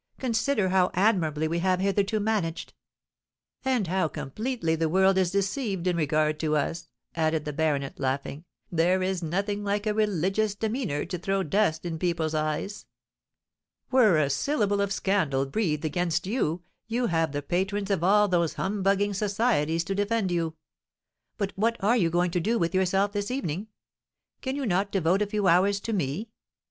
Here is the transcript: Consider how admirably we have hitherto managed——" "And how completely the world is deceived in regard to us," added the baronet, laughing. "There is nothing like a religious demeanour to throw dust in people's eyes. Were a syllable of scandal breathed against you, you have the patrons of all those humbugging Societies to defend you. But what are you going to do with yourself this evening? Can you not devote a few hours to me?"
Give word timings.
Consider 0.17 0.69
how 0.69 0.89
admirably 0.95 1.47
we 1.47 1.59
have 1.59 1.79
hitherto 1.79 2.19
managed——" 2.19 2.73
"And 3.63 3.85
how 3.85 4.07
completely 4.07 4.75
the 4.75 4.89
world 4.89 5.15
is 5.15 5.29
deceived 5.29 5.85
in 5.85 5.95
regard 5.95 6.39
to 6.39 6.55
us," 6.55 6.87
added 7.15 7.45
the 7.45 7.53
baronet, 7.53 7.99
laughing. 7.99 8.45
"There 8.71 9.03
is 9.03 9.21
nothing 9.21 9.63
like 9.63 9.85
a 9.85 9.93
religious 9.93 10.55
demeanour 10.55 11.05
to 11.05 11.19
throw 11.19 11.43
dust 11.43 11.85
in 11.85 11.99
people's 11.99 12.33
eyes. 12.33 12.87
Were 13.91 14.17
a 14.17 14.31
syllable 14.31 14.81
of 14.81 14.91
scandal 14.91 15.45
breathed 15.45 15.85
against 15.85 16.25
you, 16.25 16.63
you 16.87 17.05
have 17.05 17.31
the 17.31 17.43
patrons 17.43 17.91
of 17.91 18.03
all 18.03 18.27
those 18.27 18.55
humbugging 18.55 19.13
Societies 19.13 19.83
to 19.83 19.93
defend 19.93 20.31
you. 20.31 20.55
But 21.37 21.53
what 21.55 21.77
are 21.79 21.95
you 21.95 22.09
going 22.09 22.31
to 22.31 22.39
do 22.39 22.57
with 22.57 22.73
yourself 22.73 23.11
this 23.11 23.29
evening? 23.29 23.67
Can 24.41 24.55
you 24.55 24.65
not 24.65 24.91
devote 24.91 25.21
a 25.21 25.27
few 25.27 25.45
hours 25.45 25.79
to 25.81 25.93
me?" 25.93 26.29